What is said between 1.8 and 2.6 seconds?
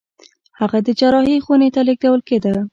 لېږدول کېده.